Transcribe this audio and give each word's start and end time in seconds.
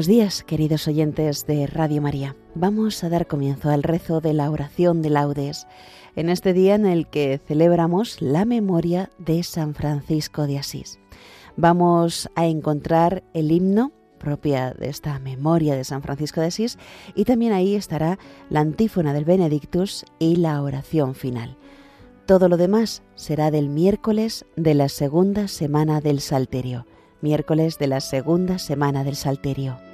Buenos 0.00 0.16
días, 0.16 0.44
queridos 0.44 0.88
oyentes 0.88 1.46
de 1.46 1.66
Radio 1.66 2.00
María. 2.00 2.34
Vamos 2.54 3.04
a 3.04 3.10
dar 3.10 3.26
comienzo 3.26 3.68
al 3.68 3.82
rezo 3.82 4.22
de 4.22 4.32
la 4.32 4.50
oración 4.50 5.02
de 5.02 5.10
laudes 5.10 5.66
en 6.16 6.30
este 6.30 6.54
día 6.54 6.74
en 6.74 6.86
el 6.86 7.06
que 7.06 7.38
celebramos 7.46 8.22
la 8.22 8.46
memoria 8.46 9.10
de 9.18 9.42
San 9.42 9.74
Francisco 9.74 10.46
de 10.46 10.56
Asís. 10.56 10.98
Vamos 11.58 12.30
a 12.34 12.46
encontrar 12.46 13.22
el 13.34 13.52
himno 13.52 13.92
propia 14.18 14.72
de 14.72 14.88
esta 14.88 15.18
memoria 15.18 15.74
de 15.74 15.84
San 15.84 16.00
Francisco 16.00 16.40
de 16.40 16.46
Asís 16.46 16.78
y 17.14 17.26
también 17.26 17.52
ahí 17.52 17.74
estará 17.74 18.18
la 18.48 18.60
antífona 18.60 19.12
del 19.12 19.26
Benedictus 19.26 20.06
y 20.18 20.36
la 20.36 20.62
oración 20.62 21.14
final. 21.14 21.58
Todo 22.24 22.48
lo 22.48 22.56
demás 22.56 23.02
será 23.16 23.50
del 23.50 23.68
miércoles 23.68 24.46
de 24.56 24.72
la 24.72 24.88
segunda 24.88 25.46
semana 25.46 26.00
del 26.00 26.22
Salterio, 26.22 26.86
miércoles 27.20 27.76
de 27.76 27.88
la 27.88 28.00
segunda 28.00 28.58
semana 28.58 29.04
del 29.04 29.16
Salterio. 29.16 29.89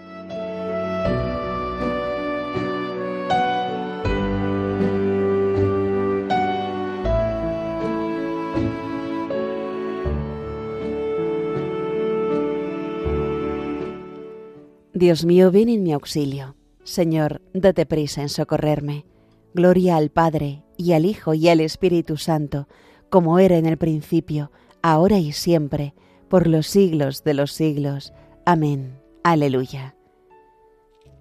Dios 14.97 15.27
mío, 15.27 15.51
ven 15.51 15.69
en 15.69 15.83
mi 15.83 15.93
auxilio. 15.93 16.57
Señor, 16.83 17.43
date 17.53 17.85
prisa 17.85 18.23
en 18.23 18.31
socorrerme. 18.31 19.05
Gloria 19.53 19.99
al 19.99 20.09
Padre, 20.09 20.63
y 20.79 20.93
al 20.93 21.05
Hijo, 21.05 21.35
y 21.35 21.51
al 21.51 21.61
Espíritu 21.61 22.17
Santo, 22.17 22.67
como 23.11 23.39
era 23.39 23.59
en 23.59 23.67
el 23.67 23.77
principio, 23.77 24.51
ahora 24.81 25.19
y 25.19 25.33
siempre, 25.33 25.93
por 26.31 26.47
los 26.47 26.67
siglos 26.67 27.25
de 27.25 27.35
los 27.35 27.53
siglos. 27.53 28.15
Amén. 28.47 28.99
Aleluya. 29.23 29.97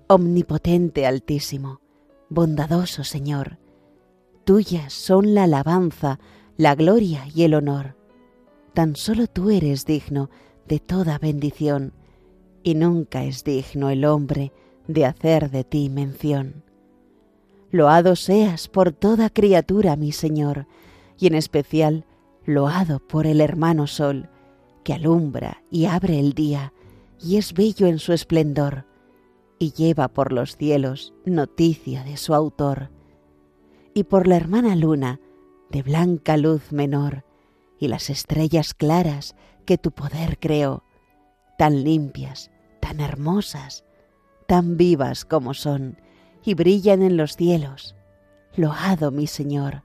Omnipotente 0.08 1.06
Altísimo, 1.06 1.82
bondadoso 2.30 3.04
Señor, 3.04 3.58
tuyas 4.46 4.94
son 4.94 5.34
la 5.34 5.44
alabanza, 5.44 6.22
la 6.56 6.76
gloria 6.76 7.28
y 7.36 7.44
el 7.44 7.54
honor. 7.54 7.98
Tan 8.74 8.96
solo 8.96 9.28
tú 9.28 9.50
eres 9.50 9.86
digno 9.86 10.30
de 10.66 10.80
toda 10.80 11.20
bendición 11.20 11.92
y 12.66 12.74
nunca 12.74 13.24
es 13.24 13.44
digno 13.44 13.92
el 13.92 14.04
hombre 14.06 14.52
de 14.88 15.06
hacer 15.06 15.52
de 15.52 15.64
ti 15.64 15.88
mención. 15.88 16.64
Loado 17.70 18.16
seas 18.16 18.68
por 18.68 18.92
toda 18.92 19.30
criatura, 19.30 19.96
mi 19.96 20.12
Señor, 20.12 20.66
y 21.20 21.28
en 21.28 21.36
especial 21.36 22.06
loado 22.44 23.00
por 23.00 23.28
el 23.28 23.40
hermano 23.40 23.86
Sol, 23.86 24.30
que 24.84 24.94
alumbra 24.94 25.62
y 25.70 25.86
abre 25.86 26.20
el 26.20 26.34
día, 26.34 26.74
y 27.22 27.38
es 27.38 27.54
bello 27.54 27.86
en 27.86 28.00
su 28.00 28.14
esplendor, 28.14 28.86
y 29.60 29.72
lleva 29.72 30.08
por 30.08 30.34
los 30.34 30.58
cielos 30.58 31.14
noticia 31.24 32.04
de 32.04 32.18
su 32.18 32.34
autor, 32.34 32.90
y 33.94 34.06
por 34.06 34.26
la 34.28 34.38
hermana 34.38 34.76
Luna, 34.76 35.20
de 35.70 35.84
blanca 35.84 36.36
luz 36.36 36.72
menor, 36.72 37.26
y 37.78 37.90
las 37.90 38.10
estrellas 38.10 38.74
claras 38.74 39.36
que 39.66 39.78
tu 39.78 39.92
poder 39.92 40.40
creó, 40.40 40.84
tan 41.60 41.84
limpias, 41.84 42.50
tan 42.86 43.00
hermosas, 43.00 43.84
tan 44.46 44.78
vivas 44.78 45.26
como 45.26 45.56
son, 45.56 45.98
y 46.44 46.54
brillan 46.54 47.02
en 47.02 47.18
los 47.18 47.36
cielos. 47.36 47.96
Loado 48.56 49.10
mi 49.10 49.26
Señor. 49.26 49.82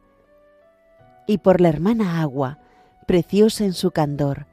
Y 1.26 1.38
por 1.38 1.62
la 1.62 1.70
hermana 1.70 2.20
agua, 2.20 2.58
preciosa 3.06 3.64
en 3.64 3.72
su 3.72 3.90
candor, 3.90 4.46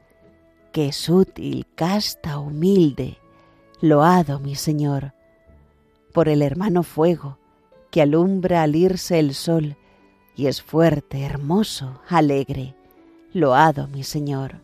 que 0.72 0.88
es 0.88 1.10
útil, 1.10 1.66
casta, 1.74 2.38
humilde, 2.38 3.18
loado 3.82 4.40
mi 4.40 4.54
Señor. 4.54 5.12
Por 6.14 6.30
el 6.30 6.40
hermano 6.40 6.84
fuego, 6.84 7.36
que 7.90 8.00
alumbra 8.00 8.62
al 8.62 8.76
irse 8.76 9.18
el 9.18 9.34
sol, 9.34 9.76
y 10.34 10.46
es 10.46 10.62
fuerte, 10.62 11.22
hermoso, 11.22 12.00
alegre, 12.08 12.74
loado 13.34 13.88
mi 13.88 14.04
Señor. 14.04 14.62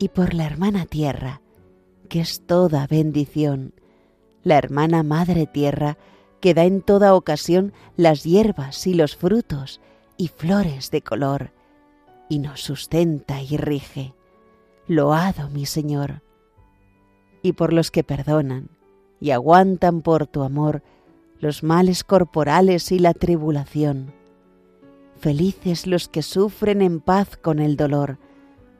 Y 0.00 0.08
por 0.08 0.34
la 0.34 0.44
hermana 0.44 0.86
tierra, 0.86 1.40
que 2.08 2.20
es 2.20 2.46
toda 2.46 2.86
bendición, 2.86 3.74
la 4.42 4.56
hermana 4.56 5.02
Madre 5.02 5.46
Tierra, 5.46 5.98
que 6.40 6.54
da 6.54 6.64
en 6.64 6.82
toda 6.82 7.14
ocasión 7.14 7.72
las 7.96 8.24
hierbas 8.24 8.86
y 8.86 8.94
los 8.94 9.16
frutos 9.16 9.80
y 10.16 10.28
flores 10.28 10.90
de 10.90 11.02
color, 11.02 11.52
y 12.28 12.38
nos 12.38 12.60
sustenta 12.62 13.42
y 13.42 13.56
rige. 13.56 14.14
Loado 14.86 15.50
mi 15.50 15.66
Señor. 15.66 16.22
Y 17.42 17.52
por 17.52 17.72
los 17.72 17.90
que 17.90 18.04
perdonan 18.04 18.70
y 19.20 19.30
aguantan 19.30 20.00
por 20.00 20.26
tu 20.26 20.42
amor 20.42 20.82
los 21.40 21.62
males 21.62 22.02
corporales 22.04 22.90
y 22.90 22.98
la 22.98 23.14
tribulación. 23.14 24.12
Felices 25.18 25.86
los 25.86 26.08
que 26.08 26.22
sufren 26.22 26.82
en 26.82 27.00
paz 27.00 27.36
con 27.36 27.58
el 27.58 27.76
dolor, 27.76 28.18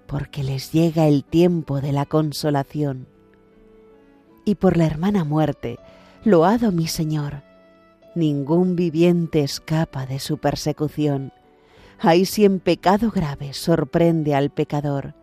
porque 0.07 0.43
les 0.43 0.73
llega 0.73 1.07
el 1.07 1.25
tiempo 1.25 1.81
de 1.81 1.93
la 1.93 2.07
consolación 2.07 3.07
y 4.49 4.55
por 4.55 4.79
la 4.79 4.87
hermana 4.87 5.25
muerte, 5.25 5.79
loado 6.25 6.73
mi 6.73 6.87
Señor. 6.87 7.43
Ningún 8.15 8.77
viviente 8.77 9.43
escapa 9.43 10.07
de 10.07 10.19
su 10.21 10.39
persecución. 10.39 11.35
Ay 11.99 12.25
si 12.25 12.47
en 12.47 12.59
pecado 12.59 13.11
grave 13.11 13.53
sorprende 13.53 14.35
al 14.35 14.49
pecador. 14.49 15.15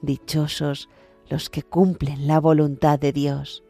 Dichosos 0.00 0.88
los 1.30 1.50
que 1.50 1.62
cumplen 1.62 2.26
la 2.26 2.40
voluntad 2.40 2.98
de 2.98 3.12
Dios. 3.12 3.62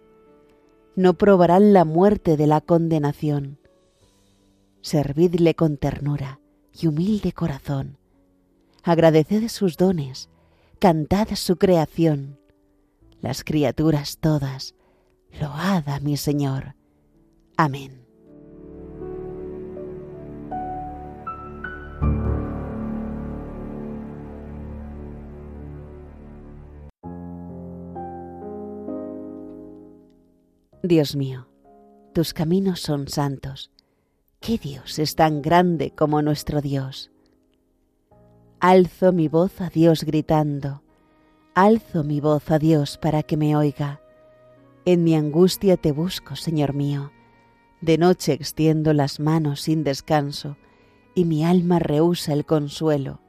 No 0.97 1.19
probarán 1.19 1.75
la 1.75 1.85
muerte 1.85 2.39
de 2.39 2.47
la 2.47 2.63
condenación. 2.63 3.59
Servidle 4.81 5.55
con 5.55 5.77
ternura 5.77 6.41
y 6.73 6.87
humilde 6.87 7.33
corazón. 7.33 7.99
Agradeced 8.83 9.47
sus 9.49 9.77
dones, 9.77 10.31
cantad 10.79 11.29
su 11.35 11.59
creación 11.59 12.39
las 13.23 13.45
criaturas 13.45 14.19
todas, 14.19 14.75
load 15.41 15.89
a 15.89 16.01
mi 16.01 16.17
Señor. 16.17 16.75
Amén. 17.57 18.03
Dios 30.83 31.15
mío, 31.15 31.47
tus 32.13 32.35
caminos 32.35 32.81
son 32.81 33.07
santos. 33.07 33.71
¿Qué 34.41 34.59
Dios 34.59 34.99
es 34.99 35.15
tan 35.15 35.41
grande 35.41 35.93
como 35.93 36.21
nuestro 36.23 36.61
Dios? 36.61 37.13
Alzo 38.59 39.13
mi 39.13 39.29
voz 39.29 39.61
a 39.61 39.69
Dios 39.69 40.03
gritando 40.03 40.83
Alzo 41.55 42.03
mi 42.03 42.19
voz 42.19 42.51
a 42.51 42.59
Dios 42.59 42.97
para 42.97 43.23
que 43.23 43.37
me 43.37 43.55
oiga. 43.57 44.01
En 44.87 45.05
mi 45.05 45.15
angustia 45.15 45.77
te 45.77 45.93
busco, 45.93 46.35
Señor 46.35 46.73
mío. 46.73 47.13
De 47.83 47.99
noche 47.99 48.33
extiendo 48.33 48.95
las 48.95 49.21
manos 49.21 49.61
sin 49.61 49.85
descanso, 49.85 50.57
y 51.15 51.27
mi 51.27 51.45
alma 51.45 51.79
rehúsa 51.79 52.33
el 52.33 52.47
consuelo. 52.47 53.21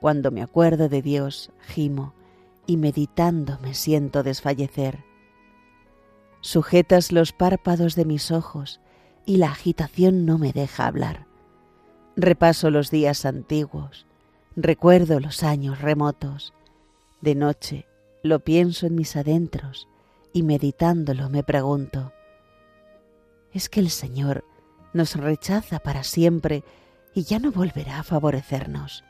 Cuando 0.00 0.30
me 0.30 0.40
acuerdo 0.40 0.88
de 0.88 1.02
Dios, 1.02 1.50
gimo, 1.66 2.14
y 2.64 2.76
meditando 2.76 3.58
me 3.60 3.74
siento 3.74 4.22
desfallecer. 4.22 5.02
Sujetas 6.40 7.10
los 7.10 7.32
párpados 7.32 7.96
de 7.96 8.04
mis 8.04 8.30
ojos, 8.30 8.80
y 9.26 9.38
la 9.38 9.50
agitación 9.50 10.26
no 10.26 10.38
me 10.38 10.52
deja 10.52 10.86
hablar. 10.86 11.26
Repaso 12.14 12.70
los 12.70 12.92
días 12.92 13.26
antiguos, 13.26 14.06
recuerdo 14.54 15.18
los 15.18 15.42
años 15.42 15.82
remotos, 15.82 16.54
de 17.20 17.34
noche 17.34 17.86
lo 18.22 18.40
pienso 18.40 18.86
en 18.86 18.94
mis 18.94 19.16
adentros 19.16 19.88
y 20.32 20.42
meditándolo 20.42 21.28
me 21.28 21.42
pregunto, 21.42 22.12
¿es 23.52 23.68
que 23.68 23.80
el 23.80 23.90
Señor 23.90 24.44
nos 24.92 25.16
rechaza 25.16 25.78
para 25.78 26.04
siempre 26.04 26.64
y 27.14 27.24
ya 27.24 27.38
no 27.38 27.50
volverá 27.50 28.00
a 28.00 28.02
favorecernos? 28.02 29.04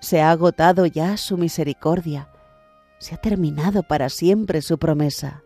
¿Se 0.00 0.22
ha 0.22 0.30
agotado 0.30 0.86
ya 0.86 1.16
su 1.16 1.36
misericordia? 1.36 2.30
¿Se 2.98 3.14
ha 3.14 3.18
terminado 3.18 3.82
para 3.82 4.08
siempre 4.08 4.62
su 4.62 4.78
promesa? 4.78 5.42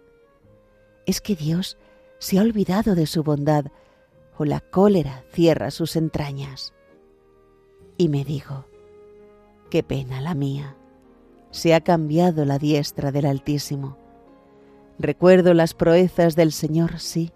¿Es 1.06 1.20
que 1.20 1.34
Dios 1.34 1.76
se 2.18 2.38
ha 2.38 2.42
olvidado 2.42 2.94
de 2.94 3.06
su 3.06 3.22
bondad 3.22 3.66
o 4.36 4.44
la 4.44 4.60
cólera 4.60 5.24
cierra 5.32 5.70
sus 5.70 5.96
entrañas? 5.96 6.72
Y 7.96 8.08
me 8.08 8.24
digo, 8.24 8.66
qué 9.70 9.82
pena 9.82 10.20
la 10.20 10.34
mía 10.34 10.76
se 11.54 11.72
ha 11.72 11.80
cambiado 11.80 12.44
la 12.44 12.58
diestra 12.58 13.12
del 13.12 13.26
Altísimo. 13.26 13.96
Recuerdo 14.98 15.54
las 15.54 15.72
proezas 15.72 16.34
del 16.34 16.50
Señor, 16.50 16.98
sí, 16.98 17.30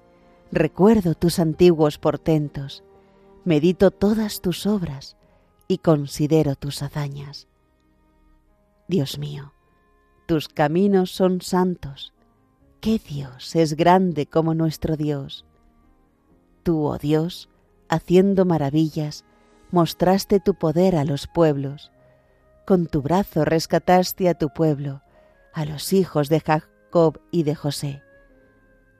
recuerdo 0.51 1.15
tus 1.15 1.39
antiguos 1.39 1.99
portentos, 1.99 2.83
medito 3.45 3.93
todas 3.93 4.41
tus 4.41 4.67
obras 4.67 5.17
y 5.69 5.79
considero 5.79 6.57
tus 6.57 6.83
hazañas. 6.83 7.47
Dios 8.89 9.21
mío, 9.21 9.53
tus 10.27 10.49
caminos 10.49 11.13
son 11.13 11.41
santos. 11.41 12.13
¿Qué 12.81 12.99
Dios 12.99 13.55
es 13.55 13.75
grande 13.75 14.27
como 14.27 14.53
nuestro 14.53 14.97
Dios? 14.97 15.47
Tú, 16.65 16.87
oh 16.87 16.99
Dios, 16.99 17.49
haciendo 17.89 18.45
maravillas, 18.45 19.25
mostraste 19.71 20.41
tu 20.41 20.55
poder 20.55 20.97
a 20.97 21.05
los 21.05 21.29
pueblos. 21.29 21.93
Con 22.69 22.87
tu 22.87 23.01
brazo 23.01 23.47
rescataste 23.47 24.29
a 24.29 24.35
tu 24.35 24.51
pueblo, 24.51 25.01
a 25.55 25.65
los 25.65 25.95
hijos 25.95 26.29
de 26.29 26.41
Jacob 26.41 27.19
y 27.31 27.45
de 27.45 27.55
José. 27.55 28.03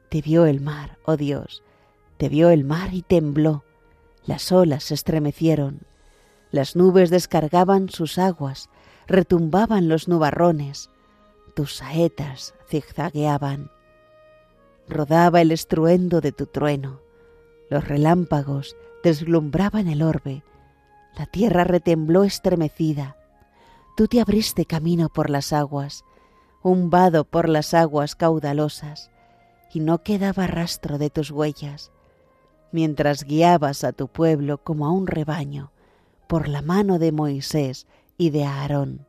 Te 0.09 0.23
vio 0.23 0.47
el 0.47 0.63
mar, 0.63 0.97
oh 1.05 1.19
Dios, 1.19 1.63
te 2.17 2.31
vio 2.31 2.49
el 2.49 2.65
mar 2.65 2.95
y 2.95 3.03
tembló, 3.03 3.65
las 4.25 4.53
olas 4.53 4.85
se 4.85 4.95
estremecieron, 4.95 5.83
las 6.51 6.77
nubes 6.77 7.11
descargaban 7.11 7.91
sus 7.91 8.17
aguas, 8.17 8.71
retumbaban 9.07 9.87
los 9.87 10.09
nubarrones, 10.09 10.89
tus 11.55 11.75
saetas 11.75 12.55
zigzagueaban. 12.71 13.71
Rodaba 14.89 15.43
el 15.43 15.53
estruendo 15.53 16.23
de 16.23 16.33
tu 16.33 16.47
trueno, 16.47 17.03
los 17.69 17.87
relámpagos 17.87 18.79
deslumbraban 19.05 19.89
el 19.89 20.01
orbe, 20.01 20.43
la 21.19 21.27
tierra 21.27 21.65
retembló 21.65 22.25
estremecida. 22.25 23.18
Tú 23.99 24.07
te 24.07 24.21
abriste 24.21 24.65
camino 24.65 25.09
por 25.09 25.29
las 25.29 25.53
aguas, 25.53 26.05
un 26.63 26.89
vado 26.89 27.25
por 27.25 27.49
las 27.49 27.75
aguas 27.75 28.15
caudalosas, 28.15 29.11
y 29.75 29.81
no 29.81 30.05
quedaba 30.05 30.47
rastro 30.47 30.99
de 30.99 31.11
tus 31.11 31.33
huellas, 31.33 31.91
mientras 32.71 33.25
guiabas 33.25 33.83
a 33.83 33.91
tu 33.91 34.07
pueblo 34.07 34.63
como 34.63 34.87
a 34.87 34.93
un 34.93 35.09
rebaño 35.09 35.73
por 36.29 36.47
la 36.47 36.63
mano 36.63 37.01
de 37.01 37.11
Moisés 37.11 37.89
y 38.17 38.31
de 38.31 38.45
Aarón. 38.45 39.05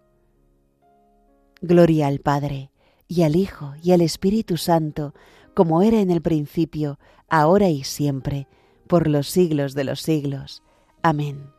Gloria 1.62 2.07
al 2.07 2.18
Padre, 2.18 2.71
y 3.07 3.21
al 3.21 3.35
Hijo, 3.35 3.75
y 3.83 3.92
al 3.92 4.01
Espíritu 4.01 4.57
Santo, 4.57 5.13
como 5.53 5.83
era 5.83 6.00
en 6.00 6.09
el 6.09 6.24
principio, 6.24 6.97
ahora 7.30 7.69
y 7.69 7.83
siempre, 7.83 8.47
por 8.88 9.07
los 9.07 9.27
siglos 9.27 9.75
de 9.75 9.83
los 9.83 10.01
siglos. 10.01 10.63
Amén. 11.03 11.53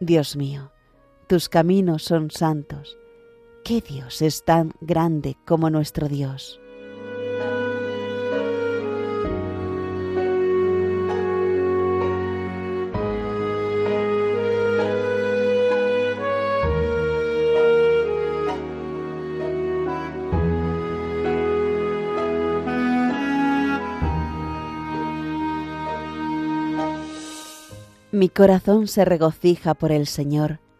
Dios 0.00 0.36
mío, 0.36 0.72
tus 1.28 1.50
caminos 1.50 2.04
son 2.04 2.30
santos. 2.30 2.96
¿Qué 3.62 3.82
Dios 3.82 4.22
es 4.22 4.44
tan 4.44 4.72
grande 4.80 5.36
como 5.46 5.68
nuestro 5.68 6.08
Dios? 6.08 6.58
Mi 28.10 28.30
corazón 28.30 28.88
se 28.88 29.04
regocija 29.04 29.74
por 29.74 29.92
el 29.92 30.06
Señor, 30.06 30.58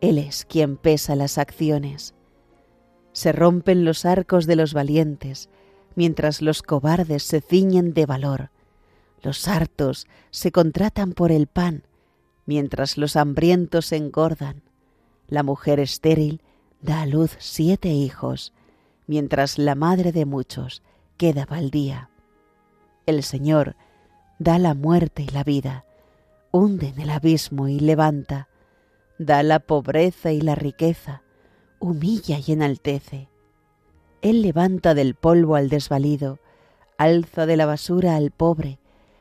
Él 0.00 0.18
es 0.18 0.44
quien 0.44 0.76
pesa 0.76 1.14
las 1.16 1.38
acciones. 1.38 2.14
Se 3.12 3.32
rompen 3.32 3.84
los 3.84 4.04
arcos 4.04 4.46
de 4.46 4.56
los 4.56 4.72
valientes, 4.72 5.50
mientras 5.94 6.42
los 6.42 6.62
cobardes 6.62 7.22
se 7.22 7.40
ciñen 7.40 7.92
de 7.92 8.06
valor. 8.06 8.50
Los 9.22 9.46
hartos 9.48 10.06
se 10.30 10.52
contratan 10.52 11.12
por 11.12 11.32
el 11.32 11.46
pan, 11.46 11.82
mientras 12.46 12.96
los 12.96 13.16
hambrientos 13.16 13.86
se 13.86 13.96
engordan. 13.96 14.62
La 15.28 15.42
mujer 15.42 15.80
estéril 15.80 16.40
da 16.80 17.02
a 17.02 17.06
luz 17.06 17.36
siete 17.38 17.88
hijos, 17.88 18.52
mientras 19.06 19.58
la 19.58 19.74
madre 19.74 20.12
de 20.12 20.24
muchos 20.24 20.82
queda 21.16 21.44
baldía. 21.44 22.08
El 23.06 23.22
Señor 23.22 23.76
da 24.38 24.58
la 24.58 24.74
muerte 24.74 25.22
y 25.22 25.28
la 25.28 25.44
vida, 25.44 25.84
hunde 26.50 26.88
en 26.88 27.00
el 27.00 27.10
abismo 27.10 27.68
y 27.68 27.78
levanta, 27.78 28.48
da 29.20 29.42
la 29.42 29.58
pobreza 29.60 30.32
y 30.32 30.40
la 30.40 30.54
riqueza, 30.54 31.22
humilla 31.78 32.38
y 32.38 32.52
enaltece. 32.52 33.28
Él 34.22 34.40
levanta 34.40 34.94
del 34.94 35.14
polvo 35.14 35.56
al 35.56 35.68
desvalido, 35.68 36.38
alza 36.96 37.44
de 37.44 37.58
la 37.58 37.66
basura 37.66 38.16
al 38.16 38.30
pobre, 38.30 38.78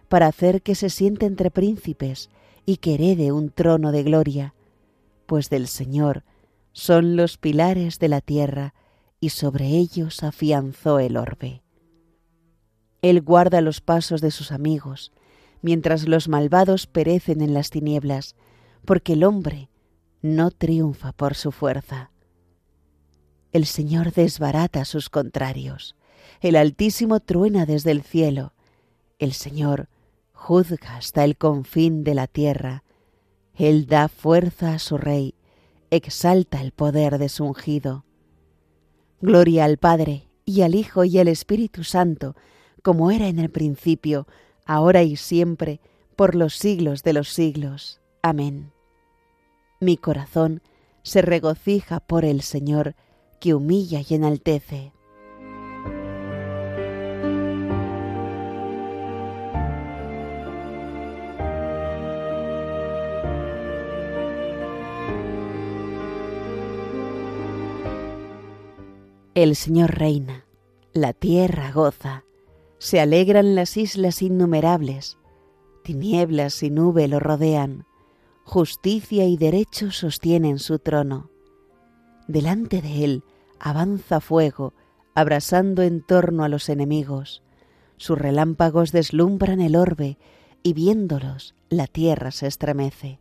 para 0.07 0.27
hacer 0.27 0.61
que 0.61 0.73
se 0.73 0.89
siente 0.89 1.25
entre 1.25 1.51
príncipes 1.51 2.29
y 2.65 2.77
que 2.77 2.93
herede 2.93 3.33
un 3.33 3.49
trono 3.49 3.91
de 3.91 4.03
gloria, 4.03 4.53
pues 5.25 5.49
del 5.49 5.67
Señor 5.67 6.23
son 6.71 7.17
los 7.17 7.37
pilares 7.37 7.99
de 7.99 8.07
la 8.07 8.21
tierra 8.21 8.73
y 9.19 9.29
sobre 9.29 9.67
ellos 9.67 10.23
afianzó 10.23 10.99
el 10.99 11.17
orbe. 11.17 11.61
Él 13.01 13.21
guarda 13.21 13.59
los 13.59 13.81
pasos 13.81 14.21
de 14.21 14.31
sus 14.31 14.53
amigos, 14.53 15.11
mientras 15.61 16.07
los 16.07 16.29
malvados 16.29 16.87
perecen 16.87 17.41
en 17.41 17.53
las 17.53 17.69
tinieblas, 17.69 18.37
porque 18.85 19.13
el 19.13 19.25
hombre 19.25 19.68
no 20.21 20.51
triunfa 20.51 21.11
por 21.13 21.35
su 21.35 21.51
fuerza. 21.51 22.11
El 23.51 23.65
Señor 23.65 24.11
desbarata 24.13 24.85
sus 24.85 25.09
contrarios, 25.09 25.95
el 26.41 26.55
Altísimo 26.55 27.19
truena 27.19 27.65
desde 27.65 27.91
el 27.91 28.03
cielo, 28.03 28.53
el 29.17 29.33
Señor 29.33 29.89
juzga 30.31 30.95
hasta 30.95 31.23
el 31.25 31.37
confín 31.37 32.03
de 32.03 32.15
la 32.15 32.27
tierra, 32.27 32.83
Él 33.53 33.87
da 33.87 34.07
fuerza 34.07 34.73
a 34.73 34.79
su 34.79 34.97
Rey, 34.97 35.35
exalta 35.91 36.61
el 36.61 36.71
poder 36.71 37.17
de 37.17 37.27
su 37.27 37.43
ungido. 37.45 38.05
Gloria 39.21 39.65
al 39.65 39.77
Padre, 39.77 40.29
y 40.45 40.61
al 40.61 40.75
Hijo, 40.75 41.03
y 41.03 41.19
al 41.19 41.27
Espíritu 41.27 41.83
Santo, 41.83 42.35
como 42.81 43.11
era 43.11 43.27
en 43.27 43.39
el 43.39 43.49
principio, 43.49 44.27
ahora 44.65 45.03
y 45.03 45.17
siempre, 45.17 45.81
por 46.15 46.35
los 46.35 46.55
siglos 46.55 47.03
de 47.03 47.13
los 47.13 47.29
siglos. 47.29 47.99
Amén. 48.21 48.71
Mi 49.81 49.95
corazón 49.95 50.61
se 51.03 51.21
regocija 51.21 52.01
por 52.01 52.25
el 52.25 52.41
Señor, 52.41 52.95
que 53.39 53.53
humilla 53.53 54.01
y 54.07 54.13
enaltece. 54.13 54.91
El 69.33 69.55
Señor 69.55 69.97
reina, 69.97 70.45
la 70.91 71.13
tierra 71.13 71.71
goza, 71.71 72.25
se 72.79 72.99
alegran 72.99 73.55
las 73.55 73.77
islas 73.77 74.21
innumerables, 74.21 75.17
tinieblas 75.85 76.61
y 76.63 76.69
nube 76.69 77.07
lo 77.07 77.21
rodean, 77.21 77.85
justicia 78.49 79.25
y 79.25 79.37
derecho 79.37 79.91
sostienen 79.91 80.57
su 80.57 80.79
trono. 80.79 81.29
Delante 82.27 82.81
de 82.81 83.05
él 83.05 83.23
avanza 83.59 84.21
fuego, 84.21 84.73
abrasando 85.13 85.83
en 85.83 86.01
torno 86.01 86.43
a 86.43 86.49
los 86.49 86.67
enemigos. 86.67 87.43
Sus 87.97 88.17
relámpagos 88.17 88.91
deslumbran 88.91 89.61
el 89.61 89.75
orbe, 89.75 90.17
y 90.63 90.73
viéndolos 90.73 91.53
la 91.69 91.85
tierra 91.85 92.31
se 92.31 92.47
estremece. 92.47 93.19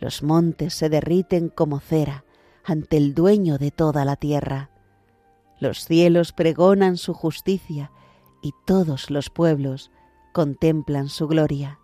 Los 0.00 0.22
montes 0.22 0.72
se 0.72 0.88
derriten 0.88 1.50
como 1.50 1.78
cera 1.78 2.24
ante 2.64 2.96
el 2.96 3.14
dueño 3.14 3.58
de 3.58 3.72
toda 3.72 4.06
la 4.06 4.16
tierra. 4.16 4.70
Los 5.60 5.84
cielos 5.84 6.32
pregonan 6.32 6.96
su 6.96 7.12
justicia 7.12 7.92
y 8.42 8.52
todos 8.64 9.10
los 9.10 9.28
pueblos 9.28 9.90
contemplan 10.32 11.10
su 11.10 11.28
gloria. 11.28 11.78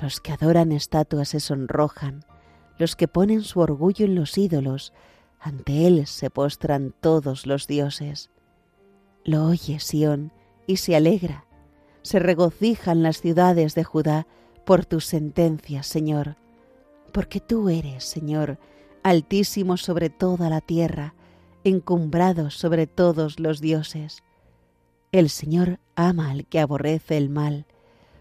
Los 0.00 0.20
que 0.20 0.32
adoran 0.32 0.72
estatuas 0.72 1.30
se 1.30 1.40
sonrojan, 1.40 2.24
los 2.78 2.94
que 2.94 3.08
ponen 3.08 3.42
su 3.42 3.60
orgullo 3.60 4.06
en 4.06 4.14
los 4.14 4.38
ídolos, 4.38 4.92
ante 5.40 5.86
él 5.86 6.06
se 6.06 6.30
postran 6.30 6.94
todos 7.00 7.46
los 7.46 7.66
dioses. 7.66 8.30
Lo 9.24 9.46
oye 9.46 9.80
Sión 9.80 10.32
y 10.66 10.76
se 10.76 10.94
alegra, 10.94 11.44
se 12.02 12.18
regocijan 12.18 13.02
las 13.02 13.20
ciudades 13.20 13.74
de 13.74 13.84
Judá 13.84 14.26
por 14.64 14.86
tus 14.86 15.04
sentencias, 15.04 15.86
Señor, 15.86 16.36
porque 17.12 17.40
tú 17.40 17.68
eres, 17.68 18.04
Señor, 18.04 18.58
altísimo 19.02 19.76
sobre 19.76 20.10
toda 20.10 20.48
la 20.48 20.60
tierra, 20.60 21.14
encumbrado 21.64 22.50
sobre 22.50 22.86
todos 22.86 23.40
los 23.40 23.60
dioses. 23.60 24.22
El 25.10 25.28
Señor 25.30 25.80
ama 25.96 26.30
al 26.30 26.46
que 26.46 26.60
aborrece 26.60 27.16
el 27.16 27.30
mal, 27.30 27.66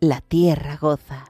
la 0.00 0.20
tierra 0.20 0.76
goza. 0.76 1.24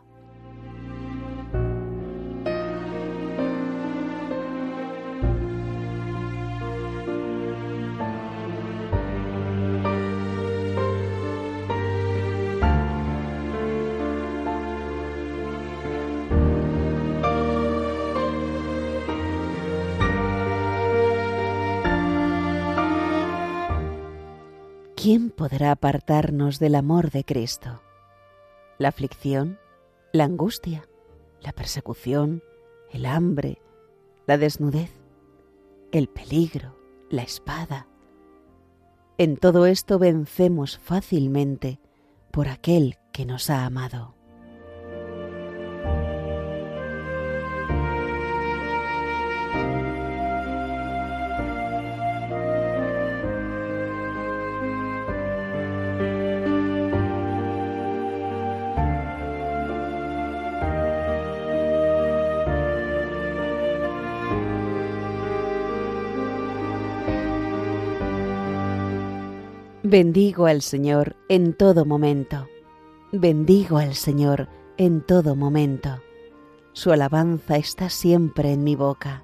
¿quién 25.06 25.30
podrá 25.30 25.70
apartarnos 25.70 26.58
del 26.58 26.74
amor 26.74 27.12
de 27.12 27.22
Cristo? 27.22 27.85
La 28.78 28.88
aflicción, 28.88 29.58
la 30.12 30.24
angustia, 30.24 30.88
la 31.40 31.52
persecución, 31.52 32.42
el 32.90 33.06
hambre, 33.06 33.62
la 34.26 34.38
desnudez, 34.38 34.90
el 35.92 36.08
peligro, 36.08 36.76
la 37.10 37.22
espada. 37.22 37.86
En 39.18 39.36
todo 39.36 39.66
esto 39.66 39.98
vencemos 39.98 40.78
fácilmente 40.78 41.80
por 42.30 42.48
aquel 42.48 42.98
que 43.12 43.24
nos 43.24 43.48
ha 43.48 43.64
amado. 43.64 44.15
Bendigo 69.88 70.46
al 70.46 70.62
Señor 70.62 71.14
en 71.28 71.52
todo 71.52 71.84
momento. 71.84 72.48
Bendigo 73.12 73.78
al 73.78 73.94
Señor 73.94 74.48
en 74.78 75.00
todo 75.00 75.36
momento. 75.36 76.02
Su 76.72 76.90
alabanza 76.90 77.56
está 77.56 77.88
siempre 77.88 78.52
en 78.52 78.64
mi 78.64 78.74
boca, 78.74 79.22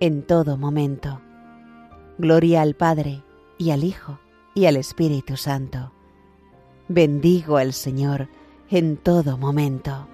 en 0.00 0.22
todo 0.22 0.56
momento. 0.56 1.20
Gloria 2.16 2.62
al 2.62 2.74
Padre, 2.74 3.22
y 3.58 3.70
al 3.70 3.84
Hijo, 3.84 4.18
y 4.54 4.64
al 4.64 4.76
Espíritu 4.76 5.36
Santo. 5.36 5.92
Bendigo 6.88 7.58
al 7.58 7.74
Señor 7.74 8.30
en 8.70 8.96
todo 8.96 9.36
momento. 9.36 10.08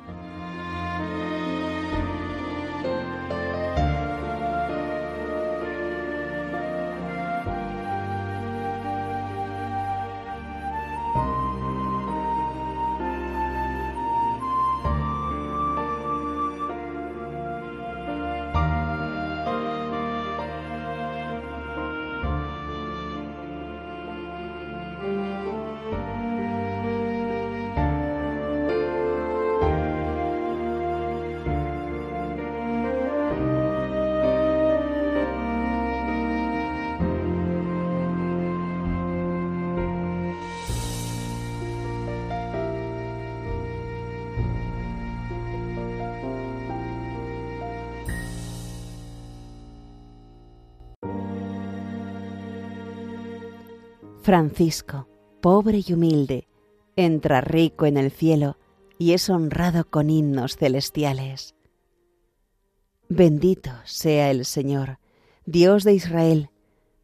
Francisco, 54.28 55.08
pobre 55.40 55.82
y 55.86 55.94
humilde, 55.94 56.48
entra 56.96 57.40
rico 57.40 57.86
en 57.86 57.96
el 57.96 58.10
cielo 58.10 58.58
y 58.98 59.14
es 59.14 59.30
honrado 59.30 59.88
con 59.88 60.10
himnos 60.10 60.58
celestiales. 60.58 61.54
Bendito 63.08 63.70
sea 63.86 64.30
el 64.30 64.44
Señor, 64.44 64.98
Dios 65.46 65.82
de 65.82 65.94
Israel, 65.94 66.50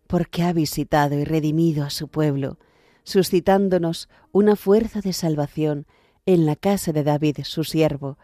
porque 0.06 0.42
ha 0.42 0.52
visitado 0.52 1.18
y 1.18 1.24
redimido 1.24 1.86
a 1.86 1.88
su 1.88 2.08
pueblo, 2.08 2.58
suscitándonos 3.04 4.10
una 4.30 4.54
fuerza 4.54 5.00
de 5.00 5.14
salvación 5.14 5.86
en 6.26 6.44
la 6.44 6.56
casa 6.56 6.92
de 6.92 7.04
David 7.04 7.38
su 7.44 7.64
siervo, 7.64 8.18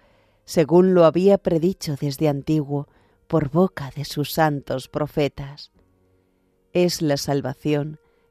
según 0.45 0.93
lo 0.93 1.07
había 1.07 1.39
predicho 1.39 1.97
desde 1.99 2.29
antiguo 2.29 2.87
por 3.29 3.49
boca 3.49 3.91
de 3.97 4.05
sus 4.05 4.31
santos 4.31 4.89
profetas. 4.89 5.73
Es 6.75 7.01
la 7.01 7.17
salvación 7.17 7.99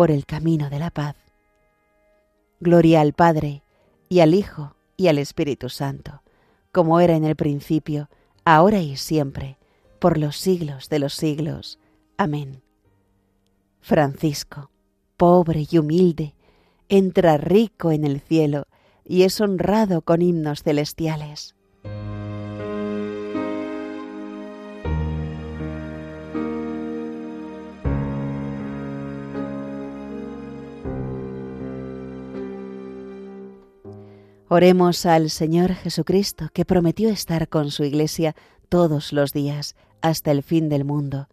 por 0.00 0.10
el 0.10 0.24
camino 0.24 0.70
de 0.70 0.78
la 0.78 0.88
paz. 0.88 1.14
Gloria 2.58 3.02
al 3.02 3.12
Padre, 3.12 3.62
y 4.08 4.20
al 4.20 4.32
Hijo, 4.32 4.74
y 4.96 5.08
al 5.08 5.18
Espíritu 5.18 5.68
Santo, 5.68 6.22
como 6.72 7.00
era 7.00 7.16
en 7.16 7.24
el 7.26 7.36
principio, 7.36 8.08
ahora 8.46 8.80
y 8.80 8.96
siempre, 8.96 9.58
por 9.98 10.16
los 10.16 10.38
siglos 10.38 10.88
de 10.88 11.00
los 11.00 11.12
siglos. 11.12 11.78
Amén. 12.16 12.62
Francisco, 13.82 14.70
pobre 15.18 15.66
y 15.70 15.76
humilde, 15.76 16.34
entra 16.88 17.36
rico 17.36 17.92
en 17.92 18.06
el 18.06 18.22
cielo 18.22 18.68
y 19.04 19.24
es 19.24 19.38
honrado 19.38 20.00
con 20.00 20.22
himnos 20.22 20.62
celestiales. 20.62 21.56
Oremos 34.52 35.06
al 35.06 35.30
Señor 35.30 35.74
Jesucristo, 35.74 36.48
que 36.52 36.64
prometió 36.64 37.08
estar 37.08 37.48
con 37.48 37.70
su 37.70 37.84
Iglesia 37.84 38.34
todos 38.68 39.12
los 39.12 39.32
días 39.32 39.76
hasta 40.00 40.32
el 40.32 40.42
fin 40.42 40.68
del 40.68 40.84
mundo, 40.84 41.28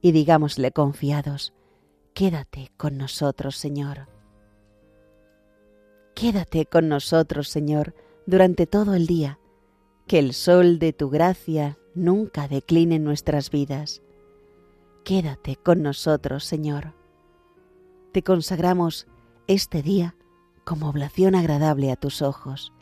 y 0.00 0.12
digámosle 0.12 0.72
confiados, 0.72 1.52
Quédate 2.14 2.72
con 2.78 2.96
nosotros, 2.96 3.58
Señor. 3.58 4.08
Quédate 6.14 6.64
con 6.64 6.88
nosotros, 6.88 7.50
Señor, 7.50 7.94
durante 8.24 8.66
todo 8.66 8.94
el 8.94 9.06
día, 9.06 9.38
que 10.06 10.18
el 10.18 10.32
sol 10.32 10.78
de 10.78 10.94
tu 10.94 11.10
gracia 11.10 11.76
nunca 11.94 12.48
decline 12.48 12.98
nuestras 12.98 13.50
vidas. 13.50 14.00
Quédate 15.04 15.56
con 15.56 15.82
nosotros, 15.82 16.46
Señor. 16.46 16.94
Te 18.12 18.22
consagramos 18.22 19.08
este 19.46 19.82
día 19.82 20.16
como 20.64 20.88
oblación 20.88 21.34
agradable 21.34 21.90
a 21.90 21.96
tus 21.96 22.22
ojos 22.22 22.72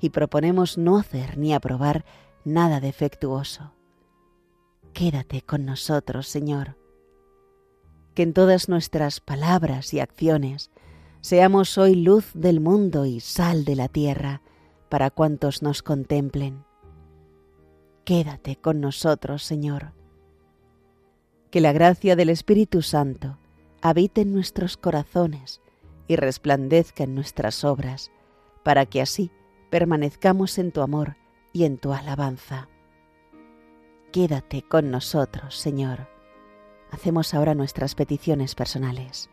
y 0.00 0.10
proponemos 0.10 0.78
no 0.78 0.98
hacer 0.98 1.38
ni 1.38 1.54
aprobar 1.54 2.04
nada 2.44 2.80
defectuoso. 2.80 3.72
Quédate 4.92 5.42
con 5.42 5.64
nosotros, 5.64 6.28
Señor. 6.28 6.76
Que 8.14 8.22
en 8.22 8.32
todas 8.32 8.68
nuestras 8.68 9.20
palabras 9.20 9.94
y 9.94 10.00
acciones 10.00 10.70
seamos 11.20 11.78
hoy 11.78 11.94
luz 11.94 12.30
del 12.34 12.60
mundo 12.60 13.06
y 13.06 13.20
sal 13.20 13.64
de 13.64 13.76
la 13.76 13.88
tierra 13.88 14.42
para 14.88 15.10
cuantos 15.10 15.62
nos 15.62 15.82
contemplen. 15.82 16.64
Quédate 18.04 18.56
con 18.56 18.80
nosotros, 18.80 19.42
Señor. 19.42 19.92
Que 21.50 21.60
la 21.60 21.72
gracia 21.72 22.16
del 22.16 22.30
Espíritu 22.30 22.82
Santo 22.82 23.38
habite 23.82 24.22
en 24.22 24.32
nuestros 24.32 24.76
corazones 24.76 25.60
y 26.08 26.16
resplandezca 26.16 27.04
en 27.04 27.14
nuestras 27.14 27.62
obras, 27.64 28.10
para 28.64 28.86
que 28.86 29.00
así 29.00 29.30
permanezcamos 29.70 30.58
en 30.58 30.72
tu 30.72 30.80
amor 30.80 31.16
y 31.52 31.64
en 31.64 31.78
tu 31.78 31.92
alabanza. 31.92 32.68
Quédate 34.10 34.62
con 34.62 34.90
nosotros, 34.90 35.56
Señor. 35.56 36.08
Hacemos 36.90 37.34
ahora 37.34 37.54
nuestras 37.54 37.94
peticiones 37.94 38.54
personales. 38.54 39.28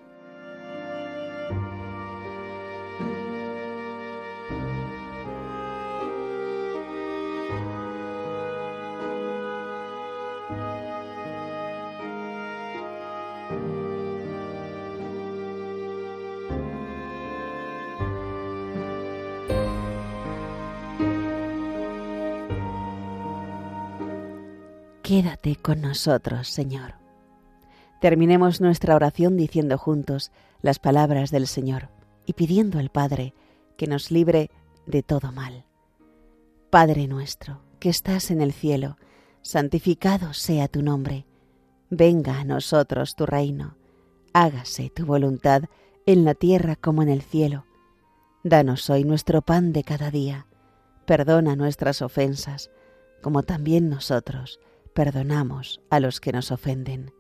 Con 25.54 25.82
nosotros, 25.82 26.48
Señor. 26.48 26.96
Terminemos 28.02 28.62
nuestra 28.62 28.96
oración 28.96 29.38
diciendo 29.38 29.78
juntos 29.78 30.32
las 30.64 30.80
palabras 30.80 31.30
del 31.30 31.46
Señor 31.46 31.90
y 32.26 32.34
pidiendo 32.34 32.80
al 32.80 32.90
Padre 32.90 33.36
que 33.78 33.86
nos 33.86 34.10
libre 34.10 34.50
de 34.88 35.04
todo 35.04 35.32
mal. 35.32 35.64
Padre 36.72 37.08
nuestro, 37.08 37.62
que 37.80 37.90
estás 37.90 38.32
en 38.32 38.42
el 38.42 38.54
cielo, 38.54 38.98
santificado 39.44 40.34
sea 40.34 40.68
tu 40.68 40.82
nombre. 40.82 41.28
Venga 41.92 42.40
a 42.40 42.44
nosotros 42.44 43.16
tu 43.16 43.28
reino. 43.28 43.78
Hágase 44.34 44.90
tu 44.90 45.06
voluntad 45.06 45.66
en 46.08 46.26
la 46.26 46.34
tierra 46.34 46.76
como 46.76 47.04
en 47.04 47.10
el 47.10 47.22
cielo. 47.22 47.66
Danos 48.44 48.90
hoy 48.90 49.04
nuestro 49.04 49.44
pan 49.44 49.74
de 49.74 49.84
cada 49.84 50.10
día. 50.10 50.48
Perdona 51.06 51.56
nuestras 51.56 52.02
ofensas, 52.02 52.72
como 53.22 53.44
también 53.44 53.90
nosotros 53.90 54.60
perdonamos 54.96 55.82
a 55.90 56.00
los 56.00 56.20
que 56.20 56.32
nos 56.32 56.52
ofenden. 56.52 57.12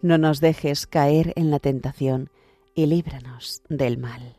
No 0.00 0.16
nos 0.18 0.40
dejes 0.40 0.86
caer 0.86 1.34
en 1.36 1.50
la 1.50 1.60
tentación 1.60 2.30
y 2.74 2.86
líbranos 2.86 3.62
del 3.68 3.98
mal. 3.98 4.36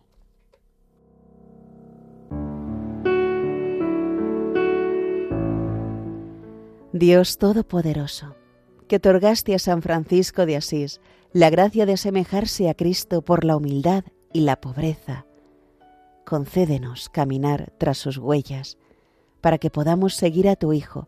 Dios 6.91 7.37
Todopoderoso, 7.37 8.35
que 8.87 8.97
otorgaste 8.97 9.53
a 9.53 9.59
San 9.59 9.81
Francisco 9.81 10.45
de 10.45 10.57
Asís 10.57 10.99
la 11.31 11.49
gracia 11.49 11.85
de 11.85 11.93
asemejarse 11.93 12.69
a 12.69 12.73
Cristo 12.73 13.21
por 13.21 13.45
la 13.45 13.55
humildad 13.55 14.03
y 14.33 14.41
la 14.41 14.59
pobreza, 14.59 15.25
concédenos 16.25 17.09
caminar 17.09 17.71
tras 17.77 17.99
sus 17.99 18.17
huellas, 18.17 18.77
para 19.41 19.59
que 19.59 19.69
podamos 19.69 20.15
seguir 20.15 20.49
a 20.49 20.55
tu 20.55 20.73
Hijo, 20.73 21.07